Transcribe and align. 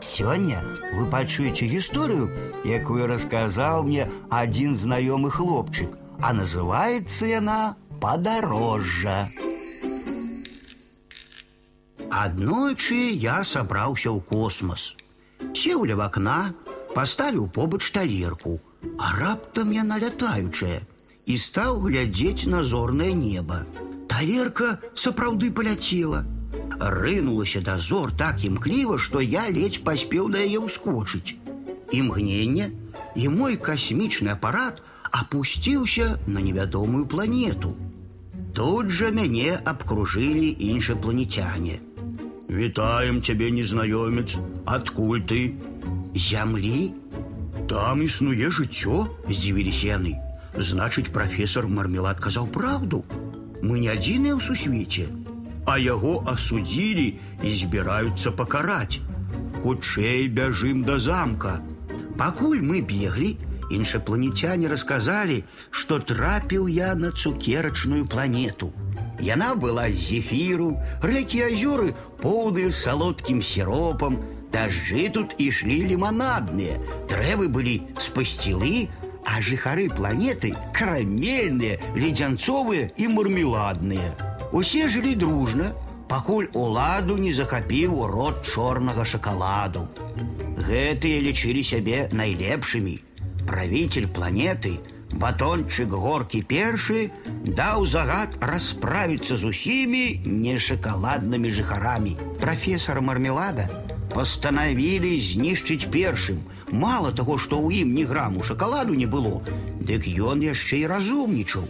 Сегодня 0.00 0.64
вы 0.94 1.04
пачуеце 1.12 1.66
гісторыю, 1.68 2.32
якую 2.64 3.06
расказаў 3.06 3.84
мне 3.84 4.08
один 4.30 4.74
знаёмы 4.74 5.30
хлопчык, 5.30 5.92
а 6.22 6.32
называется 6.32 7.26
яна 7.26 7.76
падарожжа. 8.00 9.28
Аднойчы 12.08 13.12
я 13.12 13.44
сабраўся 13.44 14.08
ў 14.08 14.24
космос. 14.24 14.96
Сеў 15.52 15.84
ля 15.84 16.00
вакна, 16.00 16.56
паставіў 16.96 17.52
побач 17.52 17.84
талерку, 17.92 18.56
а 18.96 19.12
раптам 19.20 19.70
яна 19.76 20.00
лятаючая 20.00 20.80
і 21.28 21.36
стаў 21.36 21.84
глядзець 21.84 22.48
на 22.48 22.64
зорнае 22.64 23.12
неба. 23.12 23.64
Талерка 24.08 24.80
сапраўды 24.96 25.52
паляцела – 25.52 26.38
рынулася 26.79 27.61
дозор 27.61 28.11
так 28.11 28.43
імкліва, 28.43 28.97
што 28.97 29.21
я 29.21 29.47
ледзь 29.49 29.81
паспеў 29.83 30.27
на 30.27 30.43
яе 30.43 30.59
ўскочыць. 30.59 31.35
Імгненне, 31.91 32.71
і 33.15 33.29
мой 33.29 33.57
касмічны 33.57 34.33
апарат 34.35 34.81
опусціўся 35.11 36.19
на 36.27 36.41
невядомую 36.41 37.05
планету. 37.05 37.75
Тут 38.55 38.89
жа 38.89 39.11
мяне 39.11 39.59
абкружылі 39.63 40.55
іншапланетяне. 40.59 41.79
Вітаем 42.49 43.21
цябе, 43.21 43.51
незнаёмец, 43.51 44.37
адкуль 44.65 45.25
ты? 45.25 45.55
Зямлі? 46.15 46.93
Там 47.67 48.03
існуе 48.05 48.51
жыццё, 48.53 49.09
здзівіліся 49.27 49.97
яны. 49.97 50.15
Значыць, 50.55 51.11
прафесор 51.11 51.67
мармелад 51.67 52.21
казаў 52.21 52.47
праўду. 52.47 53.03
Мы 53.61 53.79
не 53.83 53.89
адзіныя 53.89 54.37
ў 54.37 54.41
сусвеце 54.45 55.09
а 55.65 55.77
яго 55.81 56.21
асудзілі 56.29 57.07
і 57.43 57.53
збіраюцца 57.61 58.31
пакараць. 58.31 59.01
Хутчэй 59.63 60.27
бяжым 60.29 60.85
да 60.85 60.99
замка. 60.99 61.59
Пакуль 62.17 62.61
мы 62.61 62.81
беглі, 62.81 63.35
іншапланетяне 63.71 64.69
расказалі, 64.69 65.43
што 65.71 65.99
трапіў 65.99 66.67
я 66.69 66.93
на 66.95 67.11
цукерачную 67.11 68.05
планету. 68.05 68.71
Яна 69.19 69.55
была 69.55 69.89
з 69.89 69.99
зефіру, 70.11 70.75
рэкі 71.01 71.41
азёры 71.49 71.95
поўныя 72.21 72.71
салодкім 72.71 73.41
сіропам, 73.41 74.19
дажджы 74.53 75.09
тут 75.09 75.35
ішлі 75.39 75.81
ліманадныя, 75.91 76.77
дрэвы 77.09 77.49
былі 77.49 77.81
з 77.97 78.11
пасцілы, 78.15 78.87
а 79.25 79.41
жыхары 79.41 79.89
планеты 79.89 80.53
карамельныя, 80.75 81.79
ледзянцовыя 81.95 82.91
і 82.97 83.07
мармеладныя. 83.17 84.28
Усе 84.51 84.87
жылі 84.89 85.15
дружна, 85.15 85.71
пакуль 86.07 86.47
уладу 86.53 87.17
не 87.17 87.33
захапіў 87.33 88.05
рот 88.11 88.45
чорнага 88.45 89.05
шакаладу. 89.05 89.87
Гэтыя 90.55 91.21
лічылі 91.25 91.63
сябе 91.63 92.09
найлепшымі. 92.11 92.99
Правитель 93.45 94.07
планеты, 94.07 94.79
батончык 95.13 95.89
горкі 95.89 96.41
першы 96.49 97.11
даў 97.45 97.85
загад 97.85 98.37
расправіцца 98.41 99.37
з 99.37 99.51
усімі 99.51 100.03
нешакаладнымі 100.25 101.49
жыхарамі. 101.49 102.15
Прафесора 102.41 103.01
мармелада 103.01 103.67
пастанавілі 104.15 105.11
знішчыць 105.19 105.91
першым. 105.91 106.39
Мало 106.71 107.11
таго, 107.11 107.37
што 107.37 107.59
ў 107.59 107.83
ім 107.83 107.93
ні 107.95 108.05
граму 108.09 108.43
шакаладу 108.43 108.95
не 108.95 109.05
было, 109.05 109.43
дык 109.79 110.07
ён 110.31 110.41
яшчэ 110.41 110.81
і 110.83 110.89
разумнічаў. 110.91 111.67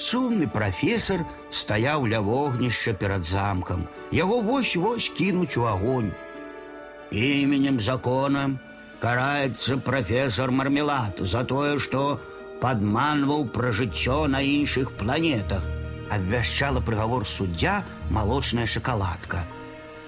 Сумны 0.00 0.46
прафесор 0.46 1.24
стаяў 1.50 2.06
ля 2.12 2.20
вогнішча 2.20 2.92
перад 2.92 3.24
замкам. 3.24 3.88
Яго 4.12 4.40
вось-вось 4.40 5.08
кінуць 5.08 5.56
у 5.56 5.64
агонь. 5.64 6.12
Іменем 7.10 7.80
законам 7.80 8.58
караецца 9.00 9.78
прафесор 9.78 10.50
мармелад 10.50 11.20
за 11.20 11.44
тое, 11.44 11.78
што 11.78 12.20
падманваў 12.60 13.48
пра 13.56 13.72
жыццё 13.72 14.26
на 14.26 14.42
іншых 14.42 14.92
планетах. 15.00 15.64
Абвяшчала 16.10 16.80
прыгавор 16.80 17.26
суддзя 17.26 17.84
малочная 18.10 18.66
шакаладка. 18.66 19.44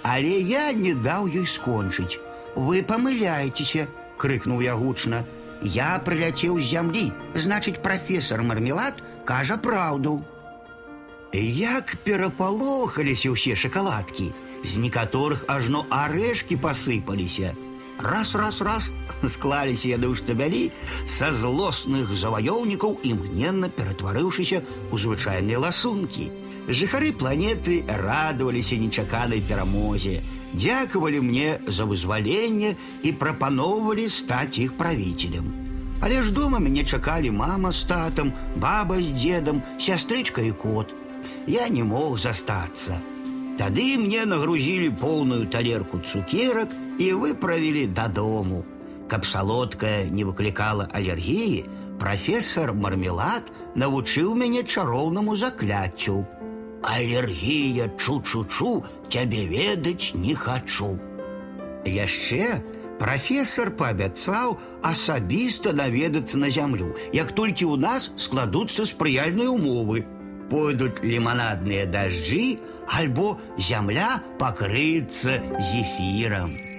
Але 0.02 0.38
я 0.40 0.72
не 0.72 0.94
даў 0.94 1.28
ёй 1.28 1.46
скончыць. 1.46 2.20
Вы 2.54 2.82
памыляецеся, 2.82 3.88
крыкнуў 4.16 4.60
я 4.60 4.74
гучна. 4.74 5.24
Я 5.60 5.98
прыляцеў 5.98 6.58
з 6.60 6.70
зямлі, 6.70 7.12
значыць, 7.34 7.82
прафесор 7.82 8.42
мармелад 8.46 9.02
кажа 9.24 9.56
праўду. 9.56 10.24
Як 11.32 11.96
перапалохаліся 12.04 13.32
ўсе 13.36 13.52
шакаладкі, 13.52 14.32
з 14.64 14.72
некаторых 14.82 15.44
ажно 15.46 15.84
арэшкі 15.90 16.56
пасыпаліся. 16.56 17.54
Раз 17.98 18.34
раз 18.34 18.60
раз 18.62 18.90
склаліся 19.26 19.90
яны 19.90 20.08
ў 20.08 20.14
штабялі 20.14 20.70
са 21.04 21.34
злосных 21.34 22.14
заваёўнікаў 22.14 23.02
імгненна 23.02 23.68
ператварыўшыся 23.68 24.62
ў 24.62 24.94
звычайныя 24.94 25.58
ласункі. 25.58 26.30
Жыхары 26.68 27.12
планеты 27.12 27.82
радаваліся 27.88 28.78
нечаканай 28.78 29.42
перамозе, 29.42 30.22
дзякавалі 30.54 31.20
мне 31.26 31.58
за 31.66 31.84
вызваленне 31.90 32.76
і 33.02 33.12
прапаноўвалі 33.12 34.08
стаць 34.08 34.62
іх 34.62 34.78
правителем. 34.78 35.61
Але 36.00 36.22
ж 36.22 36.32
дома 36.32 36.58
мяне 36.58 36.84
чакалі 36.84 37.30
мама 37.30 37.72
з 37.72 37.84
татам, 37.84 38.32
баба 38.56 39.02
з 39.02 39.12
дзедам, 39.12 39.62
сястрычка 39.78 40.42
і 40.42 40.52
кот. 40.52 40.94
Я 41.46 41.68
не 41.68 41.82
мог 41.82 42.18
застацца. 42.18 43.00
Тады 43.58 43.98
мне 43.98 44.22
нагрузілі 44.24 44.90
поўную 45.00 45.48
талерку 45.50 45.98
цукерак 45.98 46.70
і 46.98 47.12
выправілі 47.12 47.86
дадому. 47.86 48.62
Каб 49.08 49.26
салодкая 49.26 50.06
не 50.06 50.22
выклікала 50.24 50.86
алергіі, 50.94 51.64
прафесор 51.98 52.74
мармелад 52.74 53.50
навучыў 53.74 54.34
мяне 54.38 54.62
чароўнаму 54.62 55.34
закляццю. 55.36 56.22
Алергія 56.82 57.90
чу-чу-чу 57.98 58.84
цябе 59.10 59.48
ведаць 59.50 60.14
не 60.14 60.34
хачу. 60.38 60.94
Яшчэ 61.82 62.62
Прафесор 63.02 63.70
паабяцаў 63.78 64.56
асабіста 64.82 65.72
наведацца 65.72 66.38
на 66.38 66.50
зямлю, 66.50 66.94
як 67.14 67.30
толькі 67.32 67.68
ў 67.70 67.76
нас 67.78 68.10
складуцца 68.16 68.86
спрыяльныя 68.90 69.54
ўмовы. 69.54 70.02
Пойдуць 70.50 71.04
ліманадныя 71.04 71.86
дажджы, 71.86 72.58
альбо 72.88 73.36
зямля 73.58 74.18
пакрыецца 74.40 75.38
зефірам. 75.60 76.71